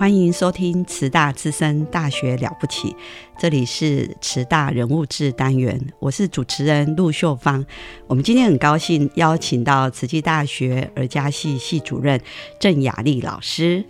[0.00, 2.96] 欢迎收听慈大之声大学了不起，
[3.38, 7.62] 这里是慈大人物志单元，我是主持人陆秀芳。
[8.06, 12.18] 我们今天很高兴邀请到慈济大学儿家系系主任
[12.58, 13.84] 郑雅丽老师。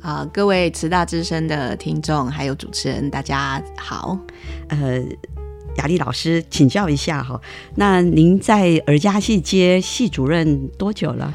[0.00, 4.18] 啊、各位慈大之声的听众还有主持人，大家好。
[4.68, 5.02] 呃，
[5.76, 7.38] 雅丽老师，请教一下哈，
[7.74, 11.30] 那您在儿家系接系主任多久了？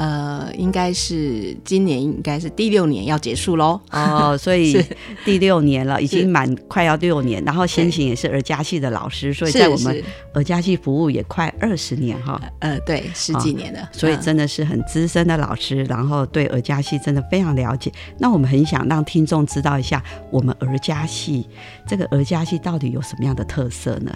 [0.00, 3.78] 呃，应该是今年应该是第六年要结束喽。
[3.90, 4.82] 哦，所以
[5.26, 12.40] 第六年了，已是经满快要六年，然后先行也是儿家系的老师，所以在我们是儿家系服务也快二十年哈。
[12.60, 17.92] 呃，对，十几年了，所以嗯真的是很资深的老师，然后对儿家系真的非常了解。
[18.16, 21.46] 那我们很想让听众知道一下，我们儿家系
[21.86, 24.10] 这个儿家系到底有什么样的特色呢？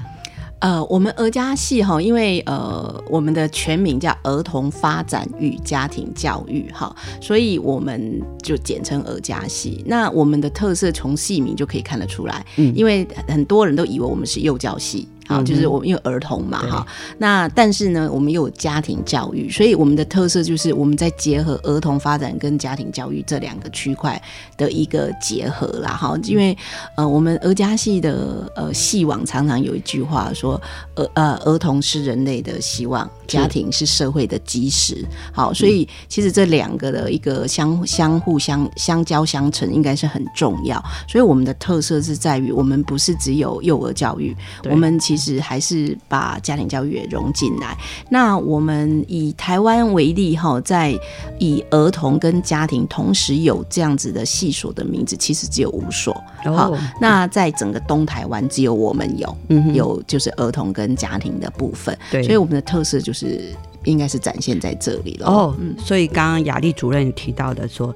[0.60, 9.82] 呃，我们儿家系哈，因为呃，我们的全名叫儿童发展与家庭教育哈，所以我们就简称儿家系。
[9.86, 15.06] 那我们的特色从系名就可以看得出来，嗯因为很多人都以为我们是幼教系。
[15.26, 16.86] 好，嗯就是我们因为儿童嘛，哈，
[17.18, 24.20] 那但是呢，我们又有家庭教育，所以我们的特色就是我们在结合儿童发展跟家庭教育这两个区块
[24.56, 26.56] 的一个结合啦，哈，因为
[26.96, 30.60] 呃，我们儿家系的呃系网常常有一句话说，
[30.94, 35.04] 儿呃儿童是人类的希望，家庭是社会的基石。
[35.32, 40.82] 好，所以其实这两个的一个相相互相相交相成，应该是很重要。
[41.08, 44.36] 所以我们的特色是在于，我们不是只有幼儿教育，
[44.70, 47.76] 我们其实还是把家庭教育也融进来。
[48.08, 50.98] 那我们以台湾为例哈，在
[51.38, 56.14] 以儿童跟家庭同时有这样子的系所的名字，其实只有五所。
[56.44, 63.52] 好哦，那在整个东台湾只有我们有，嗯有就是儿童跟家庭的部分，对所以我们的特色就是
[63.84, 65.26] 应该是展现在这里了。
[65.26, 67.94] 哦，嗯，所以刚刚雅丽主任提到的说，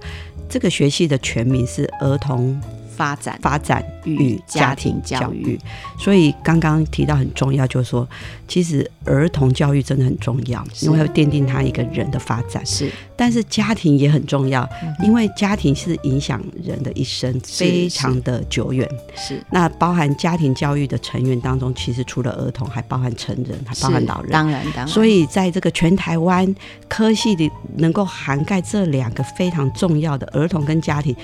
[0.49, 2.59] 这个学系的全名是儿童
[2.99, 5.57] 发展发展与与家家庭教育。
[5.97, 8.07] 所以刚刚提到很重要，就是说，
[8.49, 12.67] 其实儿童教育真的很重要，因为会奠定他一个人的发展。
[12.67, 18.89] 是但是家庭也很重要，嗯因为家庭是影响人的一生，非常的久远。
[19.15, 24.33] 是那包含家庭教育的成员当中，其实除了儿童，还包含成人，还包含老人。
[24.33, 26.53] 当然当然，所以在这个全台湾
[26.89, 31.15] 科系里，能够涵盖这两个非常重要的儿童跟家庭。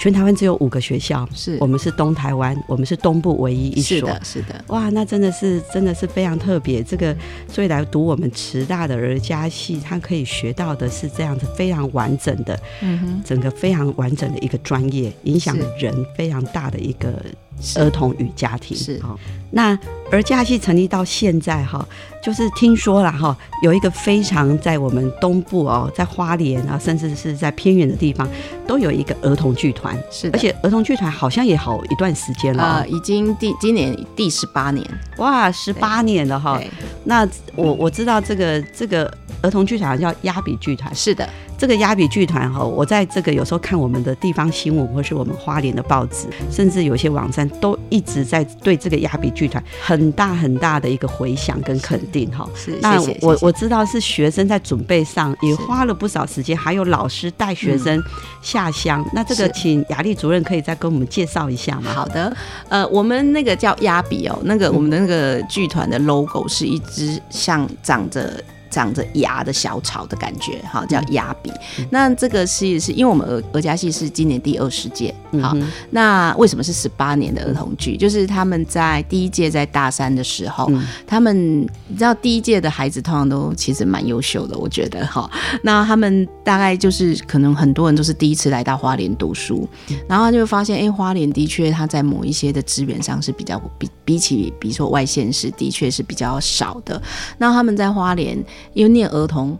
[0.00, 3.98] 全台湾只有五个学校，是我们是东台湾，我们是东部唯一一所。
[3.98, 6.82] 是的，是的，哇，那真的是真的是非常特别。
[6.82, 7.14] 这个
[7.46, 17.36] 所以来读我们慈大的儿家系，他可以学到的是这样子非常完整的，嗯哼，整个非常完整的一个专业，影响人非常大的一个是
[17.76, 18.76] 儿童与家庭。
[18.76, 19.00] 是。
[19.02, 19.18] 哦，
[19.50, 19.78] 那
[20.10, 21.84] 儿家系成立到现在哈，
[22.22, 28.28] 就是听说了哈，有一个非常在我们东部哦，在花莲啊，甚至是在偏远的地方，
[28.66, 34.88] 都有一个儿童剧团，是，而且儿童剧团好像也好一段时间了、啊呃，已经第今年第十八年，
[35.18, 36.60] 哇，十八年了哈。
[37.04, 41.28] 那我我知道这个这个儿童剧团叫压比剧团，是的，
[41.60, 52.48] 这个压比剧团哈，我在这个有时候看我们的地方新闻，或是我们花莲的报纸，甚至有些网站都一直在对这个压比剧团很大很大的一个回响跟肯定哈。
[52.54, 58.02] 是那我我知道是学生在准备上也花了不少时间，还有老师带学生
[58.40, 59.06] 下乡。
[59.12, 61.92] 那这个是请雅丽主任可以再跟我们介绍一下吗？
[61.92, 62.34] 好的，
[62.70, 71.50] 呃，我们那个叫压比哦，那个我们的那个剧团的 logo 是一只像长着长着牙的小草的感觉，哈，叫牙笔。
[71.90, 75.56] 那这个是是因为我们儿儿家戏是今年第二十届，好，
[75.90, 77.96] 那为什么是十八年的儿童剧？
[77.96, 80.70] 就是他们在第一届在大三的时候，
[81.06, 85.28] 他们你知道第一届的孩子通常都其实蛮优秀的，我觉得哈。
[85.62, 89.68] 那他们大概就是可能很多人都是第一次来到花莲读书，
[90.08, 97.00] 然后他就发现，哎，花莲的确他在某一些的资源上是比较比比起比如说外县市的确是比较少的。
[97.38, 98.36] 那他们在花莲。
[98.72, 99.56] 因为念儿童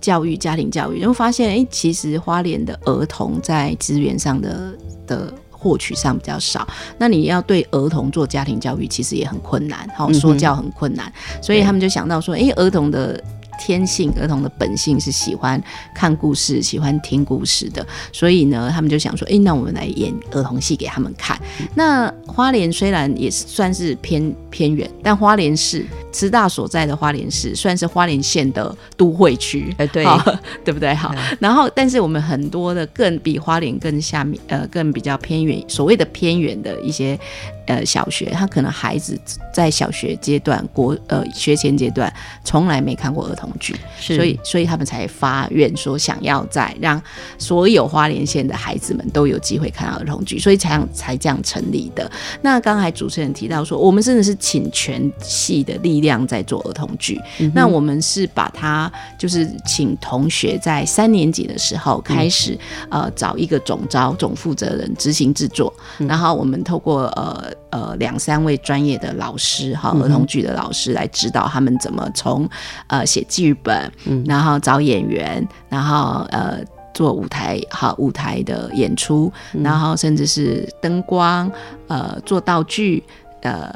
[0.00, 4.74] 教育、家庭教育，然后发现，哎，其实花莲的儿童在资源上的
[5.06, 6.66] 的获取上比较少。
[6.98, 11.10] 那你要对儿童做家庭教育，其实也很困难，好说教很困难。
[11.40, 13.22] 所以他们就想到说，哎，儿童的。
[13.58, 15.62] 天性，儿童的本性是喜欢
[15.94, 21.40] 看故事、喜欢听故事的，所以呢，他们就想说，哎，那我们来演儿童戏给他们看。
[21.74, 30.06] 那花莲虽然也是算是偏偏远，但花莲是师大所在的花莲市算是花莲县的都会区，哎，对，
[30.64, 30.94] 对不对？
[30.94, 37.18] 好，然后但是我们很多的更比花莲更下面，呃，更比较偏远，所谓的偏远的一些。
[37.66, 39.18] 呃，小学他可能孩子
[39.50, 42.12] 在小学阶段、国呃学前阶段
[42.44, 47.02] 从来没看过儿童剧，所以所以他们才发愿说想要在让
[47.38, 52.10] 所有花莲县的孩子们都有机会看到儿童剧，所以才才这样成立的。
[52.42, 57.20] 那刚才主持人提到说，我们真的是请全系的力量在做儿童剧，
[57.52, 62.56] 那我们是把它就是请同学在三年级的时候开始
[62.88, 65.74] 呃找一个总招总负责人执行制作，
[66.06, 67.52] 然后我们透过呃。
[67.74, 72.48] 呃，两三位专业的老师哈，儿童剧的老师来指导他们怎么从
[72.86, 73.90] 呃写剧本，
[74.24, 76.60] 然后找演员，然后呃
[76.94, 81.50] 做舞台哈舞台的演出，然后甚至是灯光
[81.88, 83.02] 呃做道具
[83.44, 83.72] 呃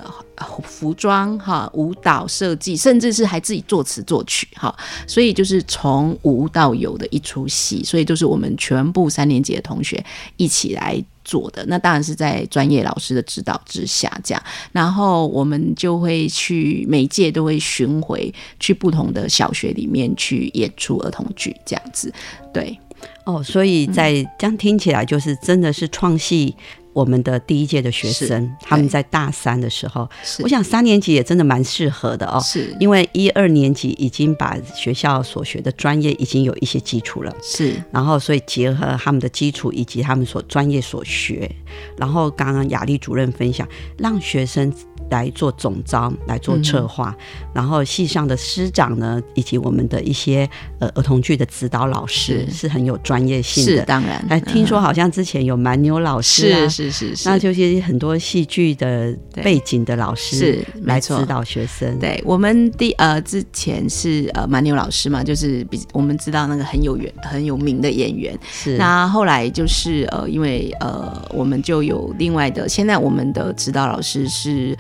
[0.64, 4.76] 服装哈舞蹈设计，甚至是还自己作词作曲哈，
[5.06, 10.04] 所以就是从无到有的一出戏，所以就是我们全部三年级的同学
[10.36, 11.00] 一起来。
[11.24, 14.42] 做的那当然是在专业老师的指导之下，这样，
[14.72, 22.10] 然后我们就会去每届都会巡回去不同的小学里面去演出儿童剧，这样子，
[22.50, 22.80] 对，
[23.26, 26.56] 哦，所以在这样听起来就是真的是创戏。
[26.98, 30.08] 我们的第一届的学生，他们在大三的时候，
[30.40, 32.76] 我想三年级也真的蛮适合的哦，是。
[32.80, 41.48] 因为一二年级已经把学校所学的专业已经有一些基础了，是，然后所以结合他们的基础以及他们所专业所学，
[41.96, 44.72] 然后刚刚雅丽主任分享，让学生。
[45.10, 47.16] 来做总招，来做策划，
[47.54, 53.82] 然后系上的师长呢，以及我们的一些呃儿童剧的指导老师是很有专业性的。
[53.84, 61.98] 当然，哎，听说好像之前有蛮牛老师啊，是是是，那就是很多戏剧的背景的老师是来指导学生。
[61.98, 68.38] 对我们第呃之前是呃蛮牛老师嘛，就是比我们知道那个很有缘很有名的演员。
[68.50, 74.76] 是那后来就是呃因为呃我们就有另外的，现在我们的指导老师是。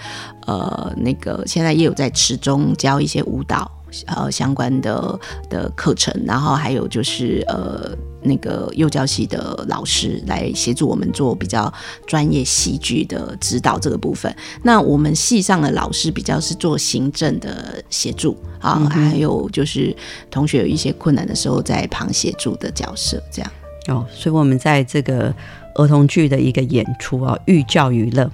[0.46, 3.70] 呃，那个现在也有在池中教一些舞蹈
[4.06, 5.18] 呃相关的
[5.48, 7.90] 的课程，然后还有就是呃
[8.22, 11.72] 那个幼教系的老师来协助我们做比较
[12.06, 14.34] 专业戏剧的指导这个部分。
[14.62, 19.94] 那我们系上的老师比较是做行政的协助啊，还有就是
[20.30, 23.50] 同学有一些困难的时候在旁协助的角色这样。
[23.88, 25.34] 哦，所以我们在这个。
[25.78, 28.30] 儿童剧的一个演出啊，寓教于乐。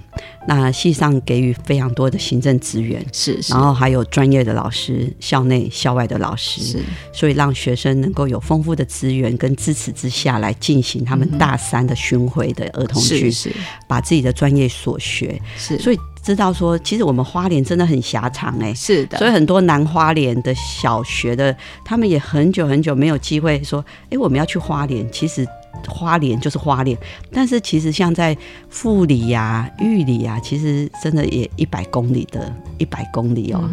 [0.46, 6.79] 那戏上给予非常多的行政资源，是，然后还有专业的老师，校内校外的老师，是，
[7.14, 13.50] 所以让学生能够有丰富的资源跟支持之下来进行他们大三的巡回的儿童剧，是，
[13.88, 25.46] 把自己的专业所学，是，所以知道说，其实我们花莲真的很狭长哎，是的，所以很多南花莲的小学的，他们也很久很久没有机会说，哎，我们要去花莲，其实。
[25.88, 26.96] 花莲就是花莲，
[27.31, 28.36] 但是其实像在
[28.69, 33.69] 富里呀、玉里呀，其实真的也一百公里的一百公里哦。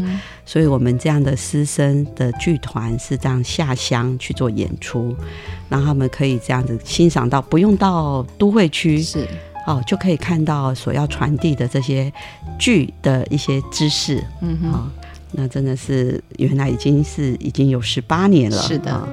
[0.46, 5.16] 所以我们这样的师生的剧团是这样下乡去做演出，
[5.70, 9.28] 让他们可以这样子欣赏到，不用到都会区是
[9.66, 12.12] 哦，就可以看到所要传递的这些
[12.60, 14.22] 剧的一些知识。
[14.42, 14.92] 嗯哼，
[15.32, 18.58] 那真的是原来已经是已经有十八年了。
[18.58, 19.08] 是的，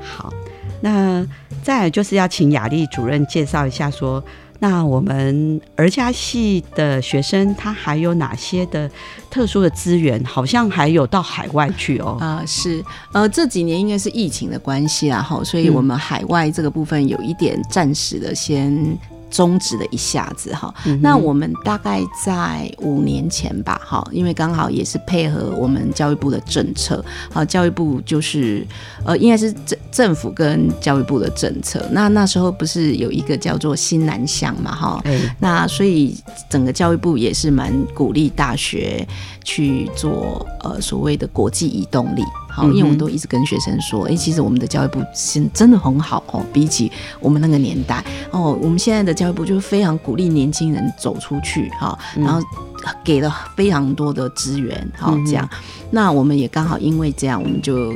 [0.00, 0.32] 好。
[0.80, 1.24] 那
[1.62, 4.22] 再就是要请雅丽主任介绍一下，说
[4.58, 8.90] 那我们儿家系的学生他还有哪些的
[9.30, 10.22] 特殊的资源？
[10.24, 12.16] 好像还有到海外去哦。
[12.20, 18.98] 啊，是，呃，这几年应该是疫情的关系啊，哈，所以我们海外这个部分有一点暂时的先。
[19.32, 20.72] 终止了一下子哈。
[21.00, 28.64] 那我们大概在五年前吧，哈，因为刚好也是配合我们教育部的政策，好，教育部就是
[29.04, 31.84] 呃，应该是政政府跟教育部的政策。
[31.90, 35.02] 那那时候不是有一个叫做新南向嘛，哈，
[35.40, 36.14] 那所以
[36.50, 39.06] 整个教育部也是蛮鼓励大学
[39.42, 42.22] 去做呃所谓的国际移动力。
[42.54, 52.40] 好，因为我都一直跟学生说，哎，其实我们的教育部是真的很好哦，比起我们那个年代哦，我们现在的教育部就是非常鼓励年轻人走出去哈，然后
[53.02, 55.48] 给了非常多的资源，好这样。
[55.90, 57.94] 那我们也刚好因为这样，我们就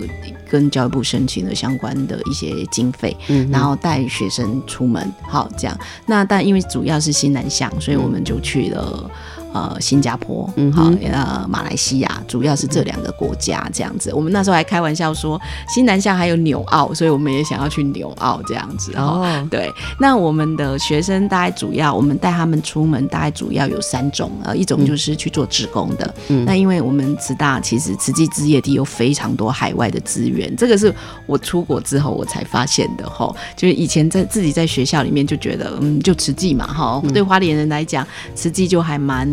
[0.48, 5.78] 跟教育部申请了相关的一些经费，嗯然后带学生出门，好这样。
[6.06, 9.10] 那但因为主要是新南向，所以我们就去了。
[9.52, 14.12] 呃，新加坡，嗯，好，呃，马来西亚，主要是这两个国家这样子。
[14.12, 18.92] 我们那时候还开玩笑说，新南向还有纽澳，所以我们也想要去纽澳这样子。
[18.96, 19.72] 哦，对。
[19.98, 26.14] 那我们的学生大概主要，我们带他们出门，大概主要有三种，呃，一种就是去做志工的。
[26.28, 33.08] 嗯，那因为我们慈大其实慈济置业地有非常多海外的资源，这个是我出国之后我才发现的。
[33.08, 39.26] 吼，就是以前在自己在学校里面就觉得，嗯，就慈济嘛，哈，对花莲人来讲，慈济就还蛮。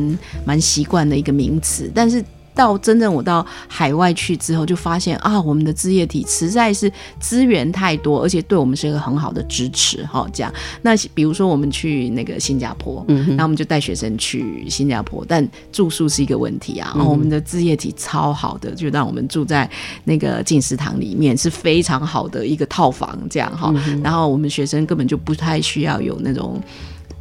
[0.45, 2.23] 蛮习惯的一个名词，但是
[2.55, 10.05] 到真正我到海外去之后，就发现啊，我们的置业体实在是资源太多，而且对我们是一个很好的支持。
[10.05, 10.53] 哈，这样。
[10.83, 16.95] 那比如说我们去那个新加坡，嗯，那我们就带学生去新加坡，但住宿是一个问题啊。
[16.95, 19.67] 我们的置业体超好的，就让我们住在
[20.03, 23.73] 那个进食堂里面，是非常好的一个套房，这样哈。
[24.03, 26.61] 然后我们学生根本就不太需要有那种。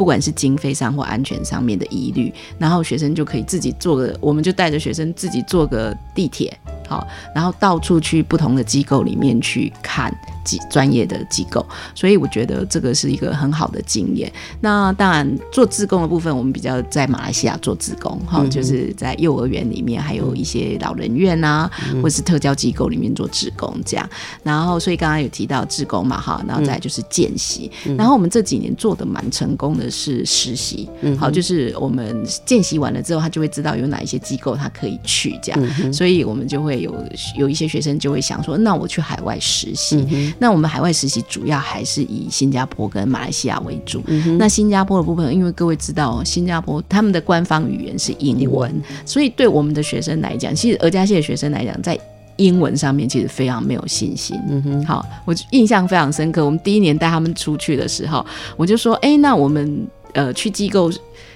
[0.02, 6.58] 不管是经费上或安全上面的疑虑，然后学生就可以自己坐个，我们就带着学生自己坐个地铁，
[6.92, 10.14] 好，然后到处去不同的机构里面去看。
[10.44, 14.28] 机专业的机构，所以我觉得这个是一个很好的经验。
[14.60, 21.70] 那当然做自工的部分，我们比较在马来西亚做自工，哈，就是在幼儿园里面，还有一些老人院啊，
[22.02, 24.10] 或是特教机构里面做自工这样。
[24.42, 27.70] 然后，所以刚刚有提到自工嘛，哈，然后再就是见习。
[27.96, 35.92] 然后我们这几年做的蛮成功的是实习，好，就是我们见习完了之后，他就会知道有哪一些机构他可以去这样。
[35.92, 36.94] 所以我们就会有
[37.36, 40.32] 有一些学生就会想说，那我去海外实习。
[40.38, 44.02] 那我们海外实习主要还是以新加坡跟马来西亚为主。
[44.38, 48.70] 那新加坡的部分，因为各位知道，新加坡他们的官方语言是英文，
[49.06, 51.98] 所以对我们的学生来讲，其实俄加系的学生来讲，在
[52.36, 54.38] 英文上面其实非常没有信心。
[54.50, 56.44] 嗯哼，好，我印象非常深刻。
[56.44, 58.24] 我们第一年带他们出去的时候，
[58.56, 60.90] 我就说，哎，那我们呃去机构。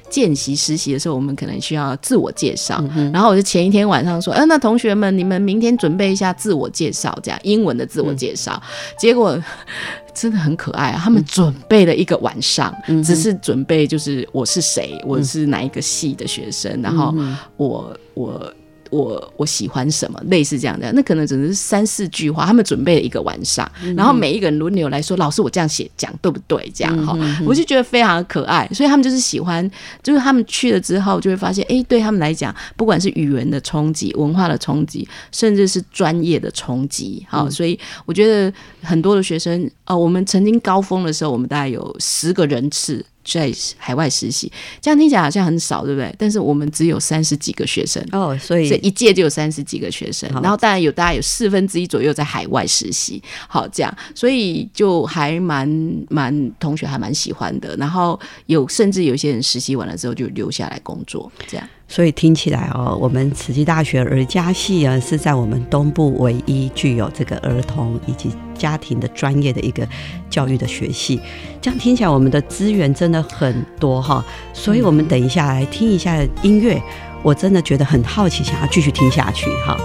[0.08, 2.82] 见习实习的时候，我们可能需要自我介绍，
[3.12, 8.60] 然后我就前一天晚上说：“嗯，那同学们，你们明天准备一下自我介绍，这样英文的自我介绍。”
[8.98, 9.38] 结果
[10.14, 11.00] 真的很可爱啊！
[11.02, 17.14] 他们准备了一个晚上，只是准备就是我是谁，我是哪一个系的学生，然后
[17.56, 18.52] 我我。
[18.96, 22.46] 我我喜欢什么，类似这样的，那可能只是三四句话。
[22.46, 28.68] 他们准备了一个晚上，然后每一个人轮流来说：“老师，我这样写讲对不对？”这样哈，我就觉得非常的可爱。
[28.72, 29.68] 所以他们就是喜欢，
[30.02, 43.04] 就是他们去了之后就会发现，哎，对他们来讲，不管是语言的冲击、文化的冲击，甚至是专业的冲击，好，所以我觉得很多的学生，呃，我们曾经高峰的时候，我们大概有十个人次。
[43.26, 46.14] 在海外实习，这样听起来好像很少，对不对？
[46.18, 55.68] 但是我们只有三十几个学生哦，所以这一届就有三十几个学生，然后当然有大概有四分之一左右在海外实习，好这样，所以就还蛮
[56.08, 61.68] 蛮同学还蛮喜欢的，然后有甚至有些人实习完了之后就留下来工作，这样。
[61.88, 69.86] 所以听起来哦，我们慈济大学儿家系啊，是在我们东部唯一具有这个儿童以及家庭的专业的一个
[70.28, 71.20] 教育的学系。
[71.62, 74.24] 这样听起来，我们的资源真的很多哈。
[74.52, 76.82] 所以我们等一下来听一下音乐，
[77.22, 79.78] 我真的觉得很好奇，想要继续听下去哈。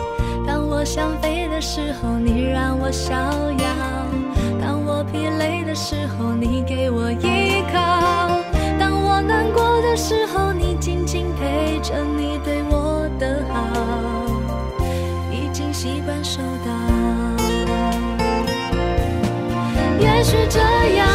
[0.46, 3.14] 当我想飞的时候，你让我逍
[16.24, 16.72] 收到。
[20.00, 20.60] 也许这
[20.98, 21.08] 样，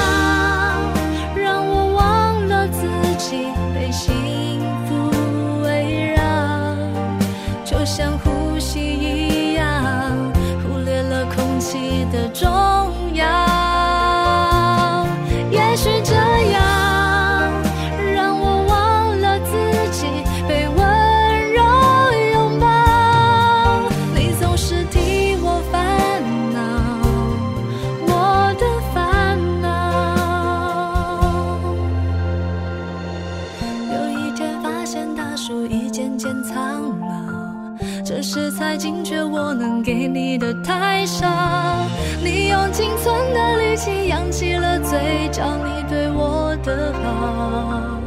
[44.36, 47.98] 起了嘴角，你对我的好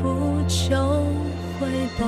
[0.00, 0.76] 不求
[1.58, 1.66] 回
[1.98, 2.06] 报。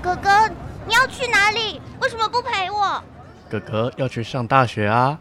[0.00, 0.48] 哥哥，
[0.86, 1.82] 你要去哪里？
[2.00, 3.02] 为什么不陪我？
[3.50, 5.18] 哥哥要去上大学啊！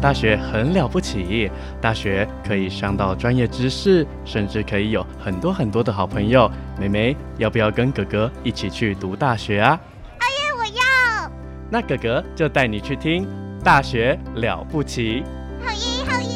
[0.00, 6.50] 大学很了不起，大学可以上到专业知识，甚至可以有很多很多的好朋友。
[6.78, 9.78] 妹妹，要不要跟哥哥一起去读大学啊？
[10.18, 11.30] 阿耶，我要。
[11.68, 13.24] 那哥哥就带你去听
[13.62, 15.22] 《大学了不起》。
[15.62, 15.78] 好耶，
[16.08, 16.28] 好耶！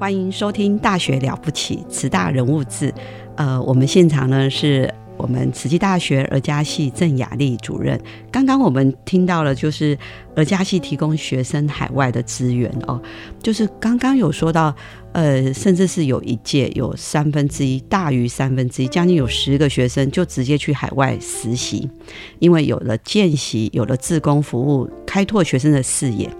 [0.00, 2.90] 欢迎收听《大学了不起》慈大人物志。
[3.36, 8.00] 呃，我们现场呢是我们慈济大学儿家系郑雅丽主任。
[8.30, 9.96] 刚刚我们听到了，就是
[10.36, 13.00] 而家系提供学生海外的资源哦，
[13.42, 14.72] 就是刚刚有说到，
[15.12, 21.90] 呃，甚至是有一届有三分之一，大于三分之一，将近有十个学生就直接去海外实习，
[22.38, 26.30] 因为有了见习，有了自工服务，开拓学生的视野。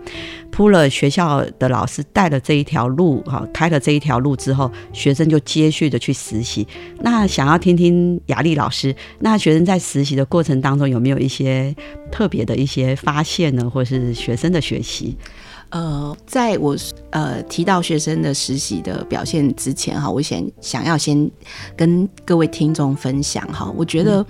[0.52, 6.66] 铺了学校的老师带了这一条路，哈，开了这一条路之后，学生就接续的去实习。
[7.00, 11.74] 那想要听听雅丽老师，那学生在实习的过程当中有没有一些
[12.10, 15.16] 特别的一些发现呢，或是学生的学习？
[15.71, 16.76] 呃，在我
[17.11, 21.28] 呃提到学生的实习的表现之前哈，我想想要先
[21.76, 24.25] 跟各位听众分享哈，我觉得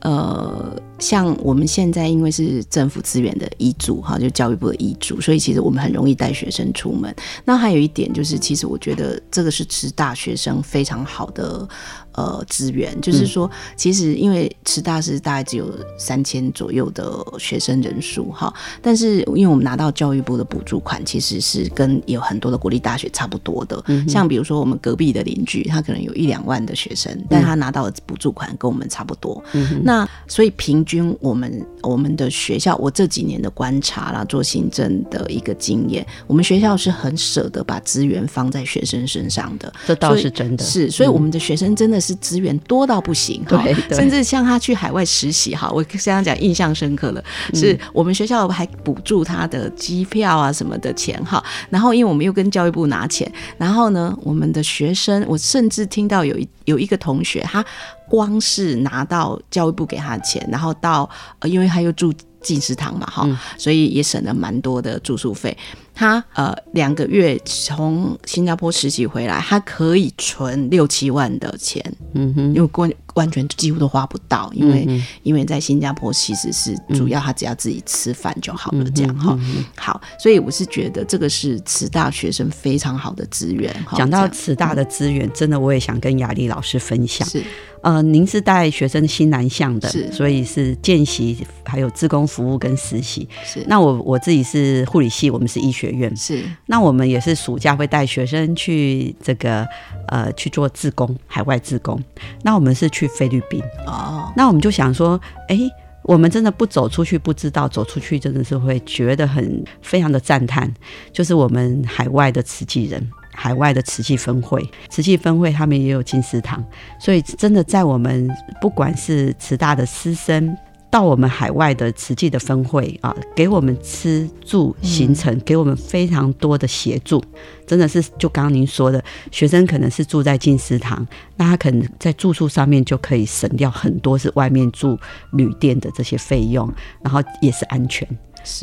[0.00, 7.14] 呃，像我们现在因为是政府资源的遗嘱哈，就教育部的遗嘱，所以其实我们很容易带学生出门。
[7.44, 11.68] 那还有一点就是，其实我觉得这个是持大学生非常好的。
[12.12, 18.52] 呃，资源就是说，其实因为师大是大概只有三千左右的学生人数哈，
[18.82, 23.80] 但是因为我们拿到教育部的补助款，其实是跟有很多的国立大学差不多的。
[24.08, 29.40] 像比如说我们隔壁的邻居，他可能有一两万的学生，但他拿到的补助款跟我们差不多。
[29.88, 39.72] 那所以平均我们我们的学校，我这几年的观察啦，做行政的一个经验，我们学校是很舍得把资源放在学生身上的。
[39.86, 42.14] 这倒是真的，是所以我们的学生真的是。
[42.28, 47.24] 资源多到不行，对，甚至像他去海外实习，哈，我刚刚讲印象深刻了，
[47.54, 57.64] 是我们学校还补助他的机票啊什么的钱，哈，然后因为我们又跟教育部拿钱，然后呢，我们的学生，我甚至听到有一有一个同学，他
[58.08, 61.08] 光是拿到教育部给他的钱，然后到，
[61.40, 65.56] 呃，因为他又住进食堂嘛，哈，所以也省了蛮多的住宿费。
[65.94, 79.36] 他呃两个月从新加坡实习回来，他可以存六七万的钱，嗯哼，因为完完全几乎都花不到，因为因为在新加坡其实是主要他只要自己吃饭就好了，这样哈。
[79.76, 83.74] 好，所以我是觉得这个是慈大学生非常好的资源。
[83.96, 87.28] 讲到慈大的资源，真的我也想跟雅丽老师分享。
[87.28, 87.42] 是
[87.82, 93.26] 呃，您是带学生新南向的，是，所以是见习，还有自工服务跟实习。
[93.42, 95.78] 是，那我我自己是护理系，我们是医学。
[95.78, 99.64] 学院是，那我们也是暑假会带学生去这个
[100.08, 102.02] 呃去做自工，海外自工。
[102.42, 105.56] 那我们是去菲律宾哦，那我们就想说，哎，
[106.02, 110.68] 我们真的不走出去不知道，走出去真的是会觉得很非常的赞叹。
[111.12, 113.08] 就是我们海外的慈济人，
[113.40, 116.64] 海外的瓷器分会，瓷器分会他们也有金石堂，
[117.00, 118.28] 所以真的在我们
[118.60, 120.56] 不管是慈大的师生。
[120.90, 127.22] 到我们海外的慈济的分会啊，给我们吃住行程，给我们非常多的协助，
[127.66, 134.98] 真的是就刚刚您说的，学生可能是住在进食堂，那他可能在住宿上面就可以省掉很多是外面住
[135.34, 136.72] 旅店的这些费用，
[137.02, 138.08] 然后也是安全。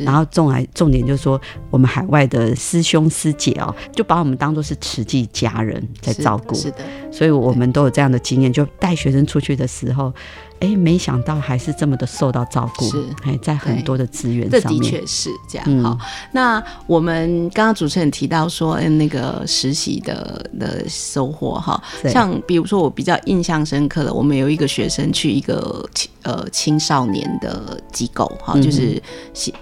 [0.04, 6.78] 然后重来重点就是说，我们海外的师兄师姐哦，就把我们当做是慈济家人在照顾，是的，
[7.10, 10.12] 所以我们都有这样的经验，就带学生出去的时候。
[10.60, 15.82] 哎，没想到还是这么的受到照顾，是哎，在很多的资源上面，这的确是这样。
[15.82, 15.98] 好，
[16.32, 25.86] 那我们刚刚主持人提到说，嗯，那个实习的的收获哈，像比如说我比较印象深刻的，我们有一个学生去一个
[26.22, 29.00] 呃青少年的机构哈，就是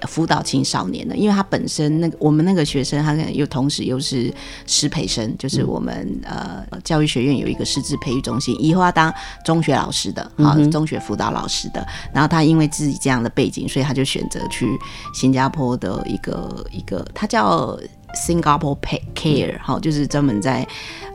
[0.02, 4.32] 辅导青少年的，因为他本身那个我们那个学生，他可能又同时又是
[4.64, 9.12] 师培生，就是我们呃教育学院有一个师资培育中心，以后要当
[9.44, 10.83] 中学老师的啊中。
[10.86, 14.78] 学辅导老师的，然后他因为自己这样的背景，所以他就选择去
[15.12, 17.78] 新加坡的一个一个，他叫
[18.26, 20.66] Singapore Pay Care 哈，就是专门在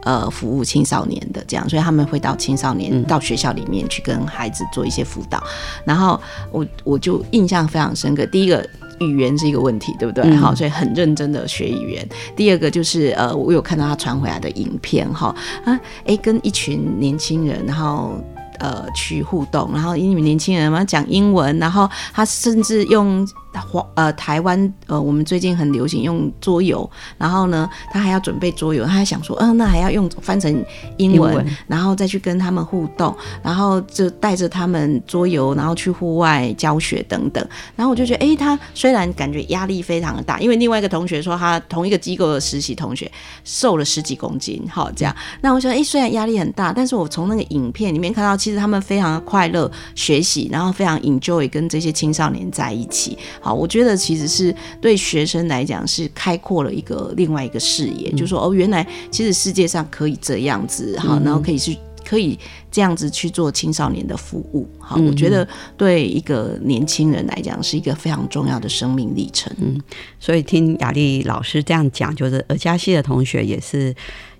[0.03, 5.41] 呃服务青少年的这样，所以他们会到青少年到学校里面去跟孩子做一些辅导。
[5.85, 6.19] 然后
[6.51, 8.67] 我我就印象非常深刻，第一个。
[9.01, 10.35] 语言是一个问题，对不对？
[10.35, 12.05] 好，所以很认真的学语言。
[12.35, 18.21] 第二个就是呃，我有看到他传回来的影片，哈啊，哎，跟一群年轻人，然后。
[18.59, 23.27] 呃，去互动，然后因为年轻人嘛讲英文，然后他甚至用
[23.59, 30.65] 华呃台湾呃，我们最近很流行用桌游，然后呢，他还要准备桌游，他还想说，嗯，那还要用翻成
[30.97, 37.45] 英文，然后再去跟他们互动，然后就带着他们桌游，然后去户外教学等等。
[37.75, 43.11] 然后我就觉得，哎，他虽然感觉压力非常的大，因为另外一个同学说，他同一个机构的实习同学
[43.43, 45.15] 瘦了十几公斤，好这样。
[45.41, 48.39] 那我想，哎，虽然压力很大，但是我从那个影片里面看到。
[48.39, 53.17] 其实他们非常的快乐学习，然后非常 enjoy 跟这些青少年在一起。
[53.41, 62.37] 好，我觉得其实是对学生来讲是开阔了一个另外一个视野，就说哦，原来其实世界上可以这样子，好，然后可以去可以
[62.71, 64.67] 这样子去做青少年的服务。
[64.79, 69.53] 好，我觉得对一个年轻人来讲是一个非常重要的生命历程。
[69.59, 69.79] 嗯，
[70.19, 73.95] 所以听雅丽老师这样讲，就是尔加西的同学也是。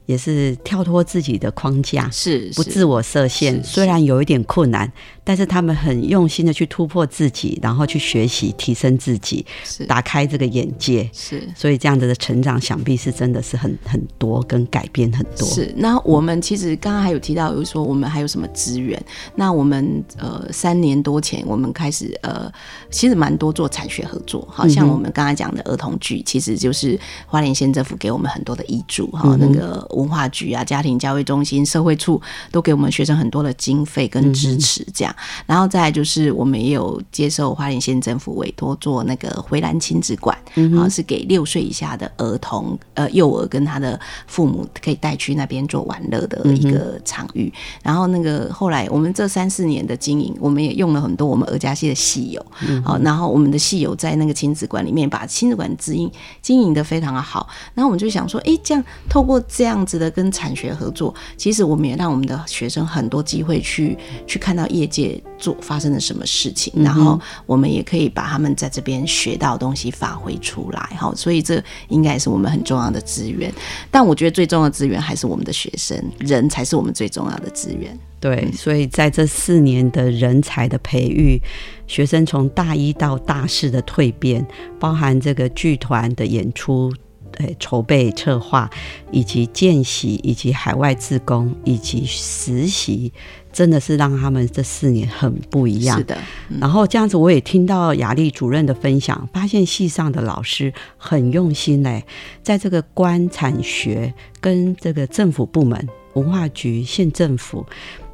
[0.10, 3.63] 也是跳脱自己的框架，是不自我设限。
[3.63, 4.91] 虽然有一点困难，
[5.24, 11.08] 但是他们很用心的去突破自己，然后去学习提升自己，是打开这个眼界。
[11.13, 15.48] 是，所以这样子的成长，想必是真的是很很多，跟改变很多。
[15.48, 15.72] 是。
[15.78, 19.00] 那我们其实刚刚还有提到，有说我们还有什么资源？
[19.36, 22.52] 那我们呃三年多前，我们开始呃，
[22.89, 24.48] 其实蛮多做产学合作。
[24.50, 29.88] 好像我们刚才讲的儿童剧，其实就是花莲县政府给我们很多的遗嘱哈，那个。
[30.00, 35.14] 文化局啊，家庭教育中心、社会处都给我们学生很多的经费跟支持，这样。
[35.46, 40.38] 然后再就是我们也有接受花莲县政府委托做那个回蓝亲子馆，
[40.78, 47.52] 啊，是给六岁以下的儿童、呃幼儿跟他的父母可以带去那边做玩乐的一个场域。
[47.84, 52.46] 然后那个后来我们这三四年的经营，我们也用了很多我们鹅家系的戏友，
[52.86, 57.50] 好，然后我们的戏友在那个亲子馆里面把亲子馆经营经营的非常的好。
[57.74, 59.80] 然后我们就想说，哎，这样透过这样。
[59.89, 63.97] 值得跟产学合作，其实我们也让我们的学生很多机会去
[64.28, 73.52] 去看到业界做发生了什么事情，然后我们也可以把他们在这边学到的东西发挥出来，哈，所以这应该也是我们很重要的资源。
[73.89, 77.97] 但我觉得最重要的资源还是我们的学生，人才是我们最重要的资源。
[78.19, 81.41] 对，所以在这四年的人才的培育，
[81.88, 84.45] 学生从大一到大四的蜕变，
[84.78, 86.93] 包含这个剧团的演出。
[87.39, 88.69] 对，筹备策划，
[89.12, 93.13] 以及见习，以及海外自工，以及实习，
[93.54, 95.97] 真的是让他们这四年很不一样。
[95.97, 96.17] 是的，
[96.60, 102.04] 然后这样子，我也听到雅丽主任的分享，发现系上的老师很用心嘞，
[102.43, 107.65] 在这个官产学跟这个政府部门、文化局、县政府，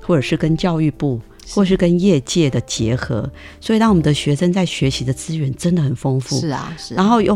[0.01, 3.27] 或者是跟教育部，或是跟业界的结合，
[3.59, 6.39] 所以让我们的学生在学习的资源真的很丰富。
[6.39, 6.93] 是啊，是。
[6.93, 7.35] 然后又。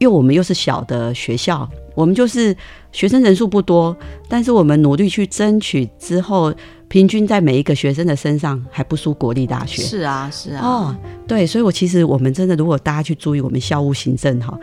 [0.00, 2.56] 因为我们又是小的学校，我们就是
[2.90, 3.94] 学生人数不多，
[4.28, 6.50] 但是我们努力去争取之后，
[6.88, 9.82] 平均在每一个学生的身上还不输国立大学。
[9.82, 10.66] 是啊，是啊。
[10.66, 10.96] 哦，
[11.28, 14.58] 对，所以我其实我们真的，如果大家去注意我们校务行政哈，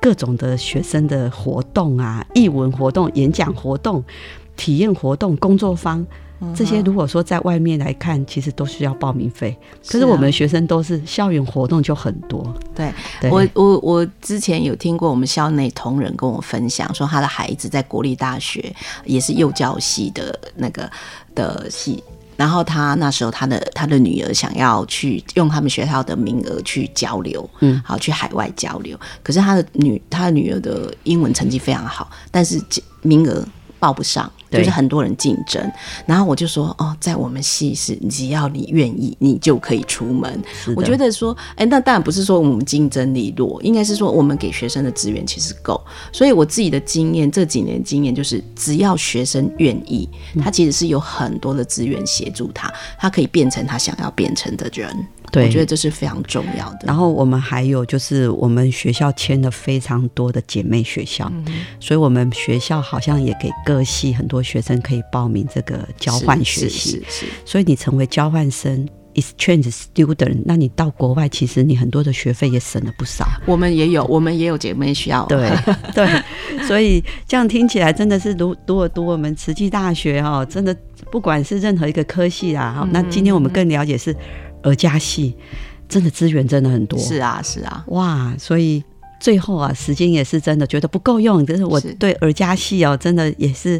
[0.00, 4.02] 各种的学生的活动啊，译文活动、演讲活动、
[4.56, 6.06] 体验活动、工作坊。
[6.56, 9.54] 这些如果说在外面来看，其实都需要报名费。
[9.86, 12.42] 可是我们学生都是校园活动就很多。
[12.74, 12.90] 对
[13.30, 20.90] 我，我我之前有听过我们校内同仁跟我分享，说他的孩子在国立大学也是幼教系的那个
[21.34, 22.02] 的系，
[22.38, 28.98] 然后他那时候他的他的女儿想要去用他们学校的名额去交流，嗯，好去海外交流。
[29.22, 32.58] 可是他的女他的女儿的英文成绩非常好，但是
[33.02, 33.46] 名额
[33.80, 34.30] 报不上。
[34.50, 35.62] 就是很多人竞争，
[36.04, 40.42] 然后我就说哦，在我们系是，只要你愿意，你就可以出门。
[40.74, 45.80] 我觉得说，哎，那当然不是说我们竞争力弱，应该是说我们给学生的资源其实够。
[46.10, 50.08] 所以我自己的经验，这几年经验就是，只要学生愿意，
[50.42, 54.92] 他其实是有很多的资源协助他，他可以变成他想要变成的人。
[55.30, 56.80] 对，我觉得这是非常重要的。
[56.82, 61.32] 然后我们还有就是，我们学校签了非常多的姐妹学校，
[61.78, 64.40] 所以我们学校好像也给各系很多。
[64.50, 67.00] 学生可以报名这个交换学习，
[67.44, 73.24] 所以你成为交换生 （exchange student），那你到国外，其实你很多的学费也省了不少。
[73.46, 75.24] 我们也有，我们也有姐妹需要。
[75.30, 75.48] 对
[75.94, 76.08] 对，
[76.66, 80.74] 所以这样听起来真的是读读读我们慈济大学哈，真的
[81.12, 84.16] 不管是任何一个科系啦，哈，那今天我们更了解是
[84.62, 85.34] 儿家系，
[85.88, 86.98] 真的资源真的很多。
[86.98, 88.82] 是啊是啊，哇，所以。
[89.22, 93.78] 最后啊，时间也是真的觉得不够用，就是我对儿家戏哦，真的也是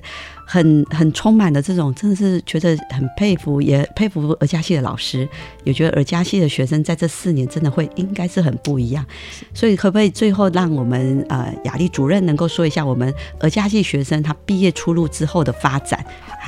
[0.53, 5.29] 很很充满的这种，真的是觉得很佩服，也佩服儿家系的老师，
[5.63, 9.07] 也觉得儿家系的学生在这四年真的会应该是很不一样。
[9.55, 16.05] 所以可不可以最后让我们呃雅丽主任能够说一下我们儿家系学生他毕业出路之后的发展？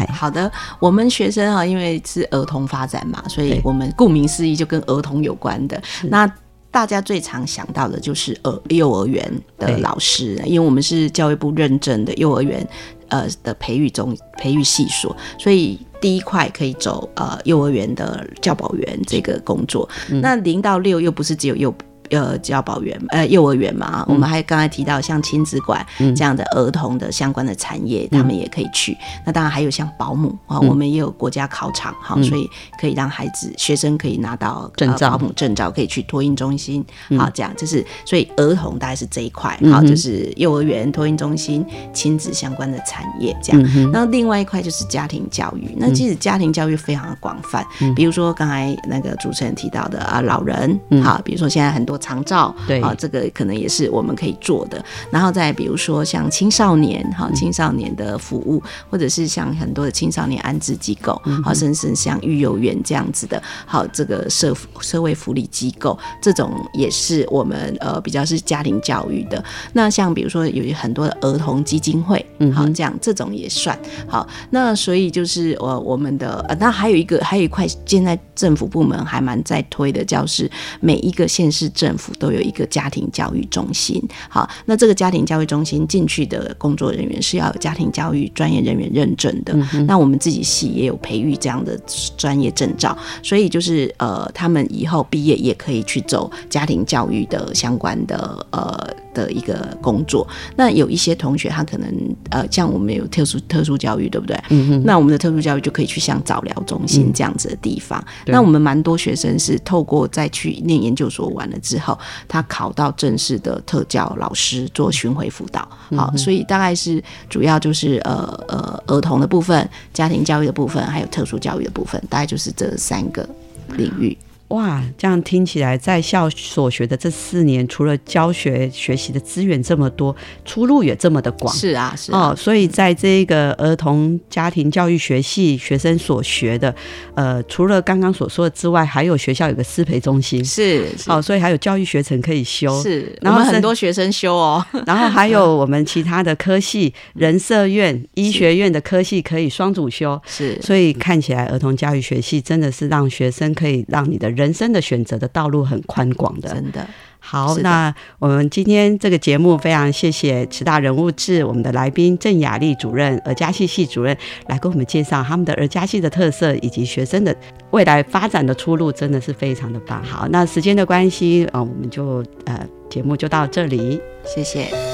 [0.09, 6.29] 好的，我们学生啊，因为是儿童发展嘛，所以我们顾名思义就跟儿童有关的那。
[6.73, 12.67] 大家最常想到的就是呃幼儿园的老师，因为我们是教育部认证的幼儿园
[13.09, 19.89] 呃的培育中培育系所，所以第一块可以走呃幼儿园的教保员这个工作。
[20.09, 21.73] 那零到六又不是只有幼。
[22.13, 28.95] 呃，教保员呃，幼儿园嘛，我们还刚才提到像亲子馆这样的儿童的相关的产业，他们也可以去。
[29.25, 32.47] 那当然还有像保姆啊，我们也有国家考场哈，所以
[32.79, 36.85] 可以让孩子学生可以拿到证照，保姆证照可以去托婴中心。
[37.17, 43.91] 好，这样就是所以儿童大概是这一块，好，就是幼儿园、托婴中心、亲子相关的产业这样。
[43.91, 52.02] 那另外一块就是家庭教育，那其实家庭教育非常的广泛，比如说刚才那个主持人提到的啊，老人，好，比如说现在很多。
[52.03, 54.85] 长照，对啊，这个可能也是我们可以做的。
[55.11, 58.61] 然后再比如说像青少年，哈，青少年的服务，
[58.91, 69.43] 或者是像很多的青少年安置机构，好，甚至像育幼园这样子的，好，这个社社会福利机构，这种也是我们呃比较是家庭教育的。
[69.73, 74.27] 那像比如说有很多的儿童基金会，嗯，好，这样这种也算好。
[74.51, 81.93] 那所以就是我我们的呃，那还有一个还有一块现在政府部门还蛮在推的，叫是每一个县市政。
[81.97, 89.55] 府都有一个家庭教育中心，好，那这个家庭教育中心进去的工作人员是要有家庭教育专业人员认证的。
[89.87, 91.79] 那我们自己系也有培育这样的
[92.17, 100.27] 专业证照，所以就是呃，他们以后毕业也可以去走家庭教育的相关的呃的一个工作。
[100.57, 104.35] 那有一些同学他可能呃，像我们有特殊特殊教育，对不对？
[104.49, 104.83] 嗯哼。
[104.87, 108.03] 那我们的特殊教育就可以去像早疗中心这样子的地方。
[108.27, 111.83] 那我们蛮多学生是透过再去念研究所完了之后。
[111.83, 111.99] 后，
[112.29, 123.29] 他考到正式的特教老师做巡回辅导，好，所以大概是主要就是呃呃儿童的部分、家庭教育的部分，还有特殊教育的部分，大概就是这三个
[123.77, 124.17] 领域。
[124.53, 131.55] 哇，这样听起来，在校所学的这四年，除了教学学习的资源这么多，出路也这么的广。
[131.55, 136.75] 是啊，是哦，所以在这个儿童家庭教育学系学生所学的，
[137.15, 154.42] 呃，除了刚刚所说的之外，还有学校有个师培中心，是哦，所以还有教育学程可以修，是，然后很多学生修哦， 然后还有我们其他的科系，人社院、医学院的科系可以双主修，是，所以看起来儿童教育学系真的是让学生可以让你的人。
[154.43, 156.85] 人生的选择的道路很宽广的，真的
[157.21, 157.57] 好。
[157.59, 164.17] 那我们今天这个节目非常谢谢慈大人物志我们的来宾郑雅丽主任、儿家系系主任
[164.49, 167.35] 来给我们介绍他们的儿家系的特色以及学生的
[167.71, 170.03] 未来发展的出路，真的是非常的棒。
[170.03, 174.92] 好，那时间的关系啊，我们就呃节目就到这里，谢谢。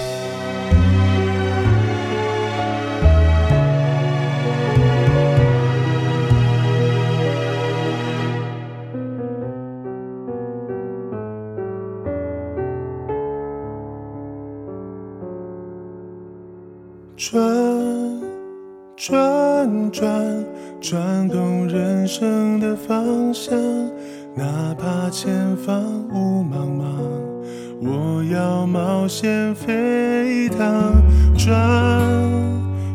[29.19, 31.03] 冒险飞趟。
[31.37, 31.53] 转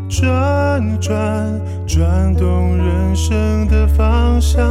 [0.08, 4.64] 转转，转动人生的方向，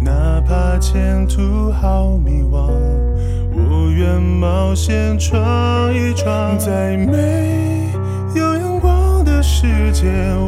[0.00, 2.70] 哪怕前途好迷惘，
[3.52, 7.90] 我愿冒险闯一闯，在没
[8.36, 9.42] 有阳光的。
[9.42, 10.06] 世界，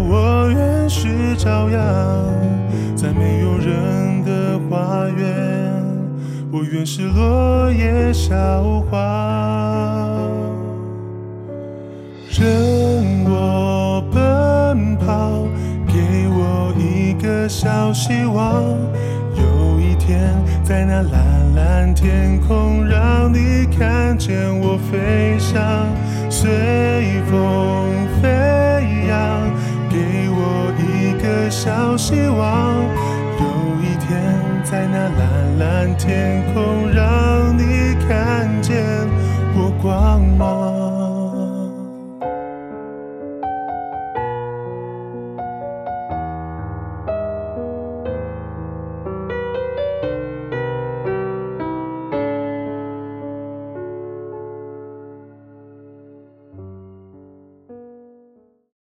[0.08, 1.82] 我愿是朝阳，
[2.94, 3.97] 在没有人，
[6.58, 8.34] 我愿是落叶笑
[8.90, 8.98] 话。
[12.28, 15.46] 任我奔跑，
[15.86, 18.64] 给我一个小希望，
[19.36, 25.62] 有一天在那蓝蓝天空，让你看见我飞翔，
[26.28, 27.86] 随风
[28.20, 29.48] 飞扬。
[29.88, 32.74] 给我一个小希望，
[33.38, 33.46] 有
[33.80, 34.34] 一天
[34.70, 38.76] 在那蓝蓝天空，让你看见
[39.54, 40.77] 我光芒。